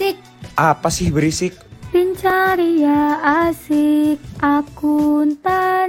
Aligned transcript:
Berisik, 0.00 0.16
Apa 0.56 0.88
sih 0.88 1.12
berisik? 1.12 1.52
Pincaria 1.92 3.20
asik, 3.20 4.16
akuntansi. 4.40 5.84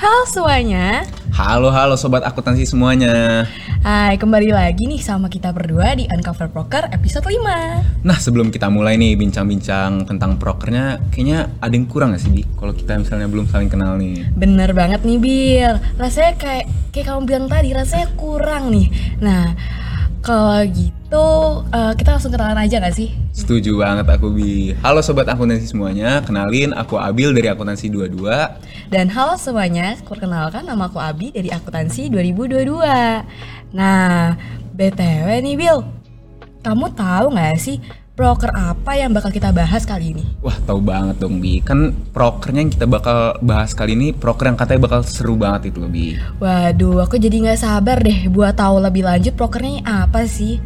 Halo 0.00 0.24
semuanya, 0.24 1.04
Halo 1.36 1.68
halo 1.68 1.92
sobat 1.92 2.24
akuntansi 2.24 2.64
semuanya. 2.64 3.44
hai 3.84 4.16
kembali 4.16 4.48
lagi 4.48 4.88
nih 4.88 4.96
sama 4.96 5.28
kita 5.28 5.52
berdua 5.52 5.92
di 5.92 6.08
Uncover 6.08 6.48
Broker 6.48 6.88
episode 6.88 7.28
5 7.28 8.00
Nah 8.08 8.16
sebelum 8.16 8.48
kita 8.48 8.72
mulai 8.72 8.96
nih 8.96 9.12
bincang-bincang 9.20 10.08
tentang 10.08 10.40
prokernya, 10.40 11.04
kayaknya 11.12 11.52
ada 11.60 11.76
yang 11.76 11.84
kurang 11.84 12.16
gak 12.16 12.24
sih 12.24 12.32
Bi? 12.32 12.48
Kalau 12.48 12.72
kita 12.72 12.96
misalnya 12.96 13.28
belum 13.28 13.44
saling 13.52 13.68
kenal 13.68 14.00
nih. 14.00 14.24
Bener 14.32 14.72
banget 14.72 15.04
nih 15.04 15.20
Bil, 15.20 15.76
rasanya 16.00 16.32
kayak 16.40 16.64
kayak 16.96 17.04
kamu 17.04 17.20
bilang 17.28 17.46
tadi 17.52 17.68
rasanya 17.76 18.08
kurang 18.16 18.72
nih 18.72 18.88
Nah 19.20 19.52
kalau 20.20 20.60
gitu 20.68 21.26
eh, 21.72 21.92
kita 21.96 22.16
langsung 22.16 22.32
kenalan 22.32 22.60
aja 22.60 22.76
gak 22.80 22.96
sih? 22.96 23.12
Setuju 23.32 23.80
banget 23.80 24.06
aku 24.06 24.32
Bi. 24.36 24.76
Halo 24.84 25.00
sobat 25.00 25.26
akuntansi 25.26 25.64
semuanya, 25.64 26.20
kenalin 26.20 26.76
aku 26.76 27.00
Abil 27.00 27.32
dari 27.32 27.48
Akuntansi 27.48 27.88
22. 27.88 28.28
Dan 28.92 29.08
halo 29.10 29.40
semuanya, 29.40 29.96
perkenalkan 30.04 30.68
nama 30.68 30.92
aku 30.92 31.00
Abi 31.00 31.32
dari 31.32 31.48
Akuntansi 31.48 32.12
2022 32.12 33.72
Nah, 33.72 34.36
BTW 34.76 35.28
nih 35.40 35.56
Bil, 35.56 35.78
kamu 36.60 36.86
tahu 36.92 37.26
gak 37.32 37.56
sih 37.56 37.80
broker 38.20 38.52
apa 38.52 39.00
yang 39.00 39.16
bakal 39.16 39.32
kita 39.32 39.48
bahas 39.48 39.88
kali 39.88 40.12
ini? 40.12 40.20
Wah 40.44 40.52
tahu 40.68 40.84
banget 40.84 41.16
dong 41.24 41.40
Bi. 41.40 41.64
Kan 41.64 41.96
prokernya 42.12 42.68
yang 42.68 42.72
kita 42.76 42.84
bakal 42.84 43.40
bahas 43.40 43.72
kali 43.72 43.96
ini 43.96 44.12
proker 44.12 44.52
yang 44.52 44.60
katanya 44.60 44.84
bakal 44.84 45.00
seru 45.00 45.40
banget 45.40 45.72
itu 45.72 45.80
loh 45.80 45.88
Bi. 45.88 46.20
Waduh, 46.36 47.00
aku 47.00 47.16
jadi 47.16 47.32
nggak 47.40 47.64
sabar 47.64 47.96
deh 48.04 48.28
buat 48.28 48.52
tahu 48.52 48.76
lebih 48.76 49.08
lanjut 49.08 49.32
prokernya 49.32 50.04
apa 50.04 50.28
sih. 50.28 50.60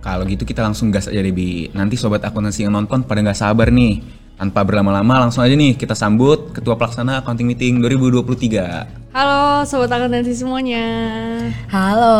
Kalau 0.00 0.24
gitu 0.24 0.48
kita 0.48 0.64
langsung 0.64 0.88
gas 0.88 1.04
aja 1.04 1.20
deh 1.20 1.28
Bi. 1.28 1.68
Nanti 1.76 2.00
sobat 2.00 2.24
akuntansi 2.24 2.64
yang 2.64 2.72
nonton 2.72 3.04
pada 3.04 3.20
nggak 3.20 3.36
sabar 3.36 3.68
nih. 3.68 4.00
Tanpa 4.40 4.64
berlama-lama 4.64 5.28
langsung 5.28 5.44
aja 5.44 5.52
nih 5.52 5.76
kita 5.76 5.92
sambut 5.92 6.56
Ketua 6.56 6.80
Pelaksana 6.80 7.20
Accounting 7.20 7.52
Meeting 7.52 7.84
2023. 7.84 9.12
Halo 9.12 9.60
sobat 9.68 9.92
akuntansi 9.92 10.32
semuanya. 10.32 10.88
Halo. 11.68 12.16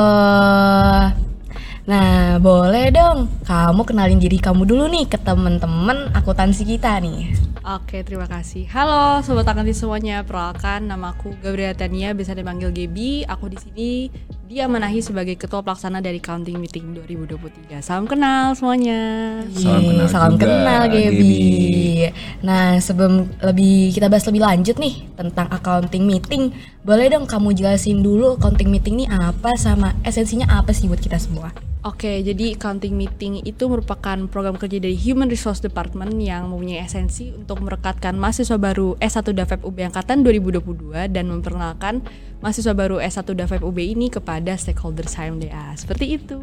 Nah, 1.84 2.40
boleh 2.40 2.88
dong 2.92 3.28
kamu 3.44 3.84
kenalin 3.84 4.16
diri 4.16 4.40
kamu 4.40 4.64
dulu 4.64 4.88
nih 4.88 5.04
ke 5.04 5.20
temen-temen 5.20 6.08
akuntansi 6.16 6.64
kita 6.64 6.96
nih. 6.96 7.36
Oke, 7.64 8.00
terima 8.00 8.24
kasih. 8.24 8.64
Halo 8.72 9.20
sobat 9.20 9.44
akuntansi 9.44 9.84
semuanya. 9.84 10.24
Perkenalkan 10.24 10.88
namaku 10.88 11.36
Gabriela 11.44 11.76
Tania, 11.76 12.16
bisa 12.16 12.32
dipanggil 12.32 12.72
Gebi. 12.72 13.28
Aku 13.28 13.52
di 13.52 13.60
sini 13.60 14.08
diamanahi 14.44 15.00
sebagai 15.00 15.40
ketua 15.40 15.64
pelaksana 15.64 16.04
dari 16.04 16.20
Counting 16.20 16.60
Meeting 16.60 16.92
2023. 16.92 17.80
Salam 17.80 18.04
kenal 18.04 18.52
semuanya. 18.52 19.00
Salam 19.56 19.80
Yeay, 19.80 19.88
kenal 19.88 20.08
salam 20.12 20.30
juga, 20.36 20.44
kenal 20.44 20.82
Gaby. 20.92 21.36
Nah, 22.44 22.76
sebelum 22.76 23.24
lebih 23.40 23.96
kita 23.96 24.12
bahas 24.12 24.28
lebih 24.28 24.44
lanjut 24.44 24.76
nih 24.76 25.08
tentang 25.16 25.48
accounting 25.48 26.04
meeting, 26.04 26.52
boleh 26.84 27.08
dong 27.08 27.24
kamu 27.24 27.56
jelasin 27.56 28.04
dulu 28.04 28.36
accounting 28.36 28.68
meeting 28.68 29.04
ini 29.04 29.06
apa 29.08 29.48
sama 29.56 29.96
esensinya 30.04 30.44
apa 30.52 30.76
sih 30.76 30.92
buat 30.92 31.00
kita 31.00 31.16
semua? 31.16 31.48
Oke, 31.84 32.24
jadi 32.24 32.56
Counting 32.56 32.96
Meeting 32.96 33.44
itu 33.44 33.68
merupakan 33.68 34.16
program 34.32 34.56
kerja 34.56 34.80
dari 34.80 34.96
Human 34.96 35.28
Resource 35.28 35.60
Department 35.60 36.16
yang 36.16 36.48
mempunyai 36.48 36.80
esensi 36.80 37.28
untuk 37.28 37.60
merekatkan 37.60 38.16
mahasiswa 38.16 38.56
baru 38.56 38.96
S1 39.04 39.36
DAVEP 39.36 39.60
UB 39.68 39.92
Angkatan 39.92 40.24
2022 40.24 41.12
dan 41.12 41.28
memperkenalkan 41.28 42.00
mahasiswa 42.40 42.72
baru 42.72 43.04
S1 43.04 43.28
DAVEP 43.36 43.60
UB 43.60 43.78
ini 43.84 44.08
kepada 44.08 44.33
stakeholder 44.56 45.06
HMDA. 45.06 45.77
Seperti 45.77 46.18
itu. 46.18 46.39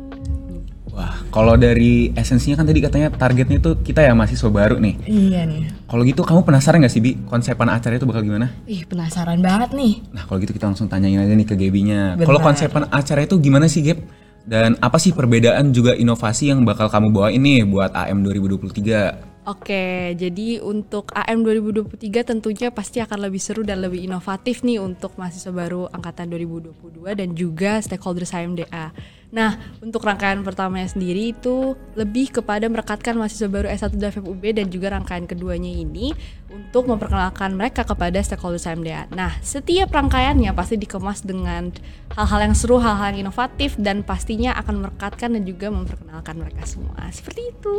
Wah, 0.92 1.24
kalau 1.32 1.56
dari 1.56 2.12
esensinya 2.20 2.60
kan 2.60 2.68
tadi 2.68 2.84
katanya 2.84 3.08
targetnya 3.16 3.64
itu 3.64 3.80
kita 3.80 4.04
ya 4.04 4.12
mahasiswa 4.12 4.52
baru 4.52 4.76
nih. 4.76 5.00
Iya 5.08 5.48
nih. 5.48 5.88
Kalau 5.88 6.04
gitu 6.04 6.22
kamu 6.28 6.44
penasaran 6.44 6.84
gak 6.84 6.92
sih 6.92 7.00
Bi 7.00 7.16
konsepan 7.32 7.72
acara 7.72 7.96
itu 7.96 8.04
bakal 8.04 8.28
gimana? 8.28 8.52
Ih, 8.68 8.84
penasaran 8.84 9.40
banget 9.40 9.72
nih. 9.72 10.04
Nah 10.12 10.28
kalau 10.28 10.44
gitu 10.44 10.52
kita 10.52 10.68
langsung 10.68 10.92
tanyain 10.92 11.24
aja 11.24 11.32
nih 11.32 11.48
ke 11.48 11.56
Gaby-nya. 11.56 12.20
Kalau 12.20 12.44
konsepan 12.44 12.92
acara 12.92 13.24
itu 13.24 13.40
gimana 13.40 13.72
sih 13.72 13.88
Gab? 13.88 14.04
Dan 14.44 14.76
apa 14.84 15.00
sih 15.00 15.16
perbedaan 15.16 15.72
juga 15.72 15.96
inovasi 15.96 16.52
yang 16.52 16.68
bakal 16.68 16.92
kamu 16.92 17.14
bawa 17.14 17.30
ini 17.32 17.64
buat 17.64 17.96
AM 17.96 18.26
2023? 18.28 19.31
Oke, 19.42 20.14
jadi 20.22 20.62
untuk 20.62 21.10
AM 21.18 21.42
2023 21.42 21.98
tentunya 22.22 22.70
pasti 22.70 23.02
akan 23.02 23.26
lebih 23.26 23.42
seru 23.42 23.66
dan 23.66 23.82
lebih 23.82 24.06
inovatif 24.06 24.62
nih 24.62 24.78
untuk 24.78 25.18
mahasiswa 25.18 25.50
baru 25.50 25.90
angkatan 25.90 26.30
2022 26.30 27.10
dan 27.18 27.34
juga 27.34 27.82
stakeholder 27.82 28.22
HMDA. 28.22 28.94
Nah, 29.32 29.56
untuk 29.80 30.04
rangkaian 30.04 30.44
pertamanya 30.44 30.92
sendiri 30.92 31.32
itu 31.32 31.80
lebih 31.96 32.36
kepada 32.36 32.68
merekatkan 32.68 33.16
mahasiswa 33.16 33.48
baru 33.48 33.68
S1 33.72 33.96
DAVEP 33.96 34.28
UB 34.28 34.44
dan 34.52 34.68
juga 34.68 34.92
rangkaian 34.92 35.24
keduanya 35.24 35.72
ini 35.72 36.12
untuk 36.52 36.92
memperkenalkan 36.92 37.56
mereka 37.56 37.88
kepada 37.88 38.20
stakeholder 38.20 38.60
HMDA. 38.60 39.08
Nah, 39.16 39.40
setiap 39.40 39.88
rangkaiannya 39.96 40.52
pasti 40.52 40.76
dikemas 40.76 41.24
dengan 41.24 41.72
hal-hal 42.12 42.52
yang 42.52 42.56
seru, 42.56 42.76
hal-hal 42.84 43.16
yang 43.16 43.32
inovatif 43.32 43.80
dan 43.80 44.04
pastinya 44.04 44.52
akan 44.60 44.84
merekatkan 44.84 45.32
dan 45.32 45.44
juga 45.48 45.72
memperkenalkan 45.72 46.36
mereka 46.36 46.68
semua. 46.68 47.08
Seperti 47.08 47.56
itu. 47.56 47.76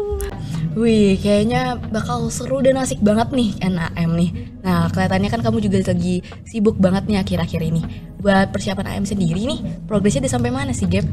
Wih, 0.73 1.21
kayaknya 1.21 1.77
bakal 1.77 2.33
seru 2.33 2.65
dan 2.65 2.81
asik 2.81 3.05
banget 3.05 3.29
nih 3.37 3.61
NAM 3.61 4.11
nih. 4.17 4.31
Nah, 4.65 4.89
kelihatannya 4.89 5.29
kan 5.29 5.45
kamu 5.45 5.69
juga 5.69 5.85
lagi 5.85 6.25
sibuk 6.49 6.81
banget 6.81 7.05
nih 7.12 7.21
akhir-akhir 7.21 7.61
ini. 7.61 7.85
Buat 8.25 8.57
persiapan 8.57 8.89
AM 8.89 9.05
sendiri 9.05 9.45
nih, 9.45 9.61
progresnya 9.85 10.25
udah 10.25 10.33
sampai 10.33 10.49
mana 10.49 10.73
sih, 10.73 10.89
Gap? 10.89 11.05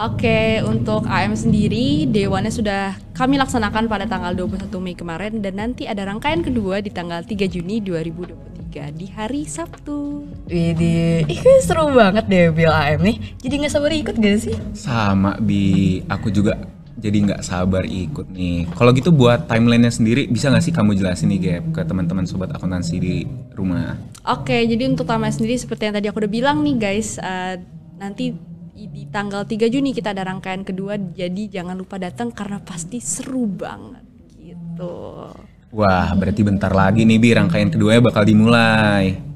Oke, 0.00 0.64
untuk 0.64 1.04
AM 1.04 1.36
sendiri 1.36 2.08
dewannya 2.08 2.48
sudah 2.48 2.96
kami 3.12 3.36
laksanakan 3.36 3.92
pada 3.92 4.08
tanggal 4.08 4.32
21 4.32 4.72
Mei 4.80 4.96
kemarin 4.96 5.44
dan 5.44 5.60
nanti 5.60 5.84
ada 5.84 6.08
rangkaian 6.08 6.40
kedua 6.40 6.80
di 6.80 6.88
tanggal 6.88 7.20
3 7.20 7.44
Juni 7.44 7.84
2023 7.84 8.88
di 8.96 9.06
hari 9.12 9.44
Sabtu. 9.44 10.24
Widih, 10.48 11.28
ih 11.28 11.40
seru 11.60 11.92
banget 11.92 12.24
deh 12.24 12.48
Bil 12.48 12.72
AM 12.72 13.04
nih. 13.04 13.36
Jadi 13.44 13.54
nggak 13.60 13.72
sabar 13.76 13.92
ikut 13.92 14.16
gak 14.16 14.38
sih? 14.40 14.56
Sama 14.72 15.36
Bi, 15.36 16.00
aku 16.08 16.32
juga 16.32 16.56
jadi 16.96 17.28
nggak 17.28 17.44
sabar 17.44 17.84
ikut 17.84 18.32
nih. 18.32 18.72
Kalau 18.72 18.96
gitu 18.96 19.12
buat 19.12 19.44
timelinenya 19.44 19.92
sendiri 19.92 20.24
bisa 20.24 20.48
nggak 20.48 20.64
sih 20.64 20.72
kamu 20.72 20.96
jelasin 20.96 21.28
nih 21.36 21.40
Gap 21.44 21.64
ke 21.76 21.80
teman-teman 21.84 22.24
sobat 22.24 22.48
akuntansi 22.48 22.96
di 22.96 23.28
rumah? 23.52 24.00
Oke, 24.24 24.56
jadi 24.64 24.88
untuk 24.88 25.04
taman 25.04 25.28
sendiri 25.28 25.60
seperti 25.60 25.92
yang 25.92 26.00
tadi 26.00 26.08
aku 26.08 26.24
udah 26.24 26.32
bilang 26.32 26.64
nih 26.64 26.80
guys, 26.80 27.20
eh, 27.20 27.60
nanti 28.00 28.51
di 28.72 29.04
tanggal 29.12 29.44
3 29.44 29.68
Juni 29.68 29.92
kita 29.92 30.16
ada 30.16 30.24
rangkaian 30.24 30.64
kedua, 30.64 30.96
jadi 30.96 31.60
jangan 31.60 31.76
lupa 31.76 32.00
datang 32.00 32.32
karena 32.32 32.56
pasti 32.56 32.98
seru 33.04 33.44
banget 33.44 34.04
gitu. 34.40 35.28
Wah, 35.72 36.12
berarti 36.16 36.40
bentar 36.44 36.72
lagi 36.72 37.04
nih 37.04 37.20
Bi 37.20 37.30
rangkaian 37.36 37.68
keduanya 37.68 38.00
bakal 38.04 38.24
dimulai. 38.24 39.32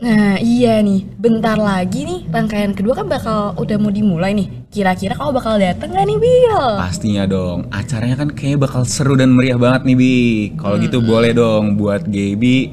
Nah 0.00 0.40
iya 0.40 0.80
nih, 0.80 1.04
bentar 1.20 1.60
lagi 1.60 2.08
nih 2.08 2.20
rangkaian 2.32 2.72
kedua 2.72 2.96
kan 2.96 3.04
bakal 3.04 3.52
udah 3.60 3.76
mau 3.76 3.92
dimulai 3.92 4.32
nih. 4.32 4.48
Kira-kira 4.72 5.12
kamu 5.12 5.36
bakal 5.36 5.60
dateng 5.60 5.92
gak 5.92 6.08
nih 6.08 6.16
Bil? 6.16 6.64
Pastinya 6.80 7.24
dong, 7.28 7.68
acaranya 7.68 8.16
kan 8.16 8.32
kayaknya 8.32 8.64
bakal 8.64 8.88
seru 8.88 9.12
dan 9.16 9.36
meriah 9.36 9.60
banget 9.60 9.88
nih 9.88 9.96
Bi. 9.96 10.16
Kalau 10.56 10.76
gitu 10.80 11.04
boleh 11.04 11.36
dong 11.36 11.76
buat 11.76 12.08
Gaby 12.08 12.72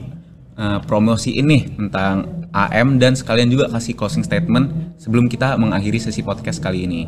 uh, 0.55 0.79
promosiin 0.87 1.47
nih 1.51 1.63
tentang 1.75 2.46
AM 2.65 2.97
dan 2.97 3.13
sekalian 3.13 3.53
juga 3.53 3.69
kasih 3.69 3.93
closing 3.93 4.25
statement 4.25 4.97
sebelum 4.97 5.29
kita 5.29 5.53
mengakhiri 5.61 6.01
sesi 6.01 6.25
podcast 6.25 6.57
kali 6.57 6.89
ini. 6.89 7.05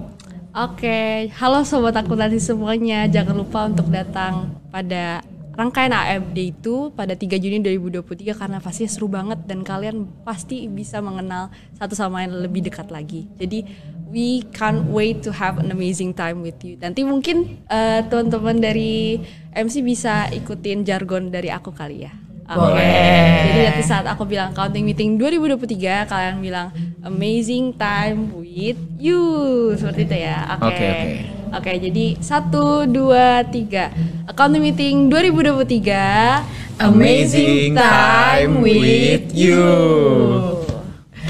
Oke, 0.54 1.30
halo 1.42 1.66
sobat 1.66 1.98
akuntansi 1.98 2.38
semuanya. 2.38 3.10
Jangan 3.10 3.34
lupa 3.34 3.66
untuk 3.66 3.90
datang 3.90 4.54
pada 4.70 5.26
rangkaian 5.60 5.92
AMD 5.92 6.38
itu 6.40 6.88
pada 6.96 7.12
3 7.20 7.36
Juni 7.36 7.60
2023 7.60 8.32
karena 8.32 8.58
pasti 8.64 8.88
seru 8.88 9.12
banget 9.12 9.44
dan 9.44 9.60
kalian 9.68 10.08
pasti 10.24 10.72
bisa 10.72 11.04
mengenal 11.04 11.52
satu 11.76 12.00
sama 12.00 12.24
lain 12.24 12.48
lebih 12.48 12.64
dekat 12.64 12.88
lagi. 12.88 13.28
Jadi 13.36 13.68
we 14.08 14.42
can't 14.56 14.88
wait 14.88 15.20
to 15.20 15.36
have 15.36 15.60
an 15.60 15.70
amazing 15.70 16.16
time 16.16 16.40
with 16.40 16.58
you. 16.64 16.80
Nanti 16.80 17.04
mungkin 17.04 17.60
eh, 17.68 18.02
teman-teman 18.08 18.58
dari 18.58 19.20
MC 19.52 19.84
bisa 19.84 20.32
ikutin 20.32 20.88
jargon 20.88 21.28
dari 21.28 21.52
aku 21.52 21.76
kali 21.76 22.08
ya. 22.08 22.29
Oke. 22.50 22.82
Jadi 23.46 23.60
nanti 23.62 23.84
saat 23.86 24.06
aku 24.10 24.26
bilang 24.26 24.50
counting 24.58 24.82
meeting 24.82 25.22
2023 25.22 26.10
kalian 26.10 26.42
bilang 26.42 26.74
amazing 27.06 27.78
time 27.78 28.34
with 28.34 28.80
you 28.98 29.22
seperti 29.78 30.10
itu 30.10 30.18
ya. 30.26 30.58
Oke. 30.58 30.66
Oke, 30.66 30.86
oke. 30.90 31.10
Oke, 31.50 31.72
jadi 31.82 32.06
satu, 32.22 32.86
dua, 32.86 33.42
tiga. 33.46 33.90
Accounting 34.30 34.62
meeting 34.70 35.10
2023 35.10 36.78
Amazing 36.80 37.74
time 37.78 38.66
with 38.66 39.30
you. 39.34 39.66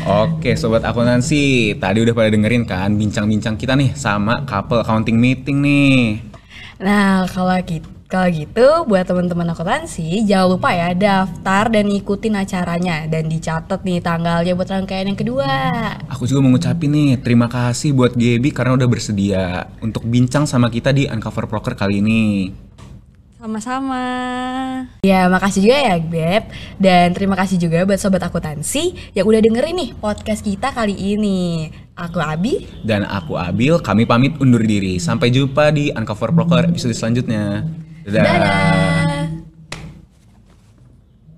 Oke, 0.08 0.56
sobat 0.56 0.88
akuntansi, 0.88 1.76
tadi 1.80 2.00
udah 2.04 2.16
pada 2.16 2.32
dengerin 2.32 2.64
kan 2.64 2.96
bincang-bincang 2.96 3.60
kita 3.60 3.76
nih 3.76 3.92
sama 3.92 4.48
couple 4.48 4.80
accounting 4.80 5.20
meeting 5.20 5.60
nih. 5.60 6.24
Nah 6.80 7.28
kalau 7.28 7.60
gitu 7.68 7.99
Kalau 8.10 8.26
gitu 8.34 8.90
buat 8.90 9.06
teman-teman 9.06 9.54
akuntansi 9.54 10.26
jangan 10.26 10.58
lupa 10.58 10.74
ya 10.74 10.98
daftar 10.98 11.70
dan 11.70 11.94
ikutin 11.94 12.42
acaranya 12.42 13.06
dan 13.06 13.30
dicatat 13.30 13.86
nih 13.86 14.02
tanggalnya 14.02 14.58
buat 14.58 14.66
rangkaian 14.66 15.14
yang 15.14 15.20
kedua. 15.20 15.46
Aku 16.10 16.26
juga 16.26 16.42
mau 16.42 16.50
ngucapin 16.50 16.90
nih 16.90 17.22
terima 17.22 17.46
kasih 17.46 17.94
buat 17.94 18.18
Gaby 18.18 18.50
karena 18.50 18.82
udah 18.82 18.90
bersedia 18.90 19.70
untuk 19.78 20.10
bincang 20.10 20.50
sama 20.50 20.74
kita 20.74 20.90
di 20.90 21.06
Uncover 21.06 21.46
Proker 21.46 21.78
kali 21.78 22.02
ini. 22.02 22.50
Sama-sama. 23.38 24.02
Ya 25.06 25.30
makasih 25.30 25.70
juga 25.70 25.78
ya 25.78 26.02
Beb 26.02 26.50
dan 26.82 27.14
terima 27.14 27.38
kasih 27.38 27.62
juga 27.62 27.86
buat 27.86 28.02
sobat 28.02 28.26
akuntansi 28.26 29.14
yang 29.14 29.30
udah 29.30 29.38
dengerin 29.38 29.78
nih 29.86 29.90
podcast 30.02 30.42
kita 30.42 30.74
kali 30.74 30.98
ini. 30.98 31.70
Aku 31.94 32.18
Abi. 32.18 32.66
Dan 32.82 33.06
aku 33.06 33.38
Abil, 33.38 33.78
kami 33.86 34.10
pamit 34.10 34.34
undur 34.42 34.66
diri. 34.66 34.98
Sampai 34.98 35.30
jumpa 35.30 35.70
di 35.70 35.94
Uncover 35.94 36.34
Proker 36.34 36.74
episode 36.74 36.98
selanjutnya. 36.98 37.70
Dadah. 38.10 38.26
Dadah. 38.26 39.09